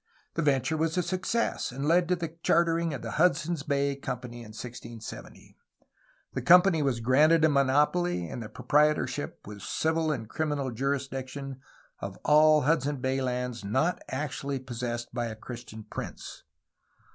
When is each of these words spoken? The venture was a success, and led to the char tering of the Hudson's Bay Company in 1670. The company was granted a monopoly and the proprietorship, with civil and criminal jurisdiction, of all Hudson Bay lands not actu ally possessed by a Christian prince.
The 0.33 0.41
venture 0.41 0.75
was 0.77 0.97
a 0.97 1.03
success, 1.03 1.71
and 1.71 1.87
led 1.87 2.07
to 2.07 2.15
the 2.15 2.35
char 2.41 2.65
tering 2.65 2.95
of 2.95 3.03
the 3.03 3.11
Hudson's 3.21 3.61
Bay 3.61 3.95
Company 3.95 4.37
in 4.37 4.47
1670. 4.49 5.55
The 6.33 6.41
company 6.41 6.81
was 6.81 7.01
granted 7.01 7.45
a 7.45 7.49
monopoly 7.49 8.27
and 8.27 8.41
the 8.41 8.49
proprietorship, 8.49 9.45
with 9.45 9.61
civil 9.61 10.11
and 10.11 10.27
criminal 10.27 10.71
jurisdiction, 10.71 11.59
of 11.99 12.17
all 12.25 12.61
Hudson 12.61 12.95
Bay 12.95 13.21
lands 13.21 13.63
not 13.63 14.01
actu 14.09 14.47
ally 14.47 14.57
possessed 14.57 15.13
by 15.13 15.27
a 15.27 15.35
Christian 15.35 15.83
prince. 15.83 16.45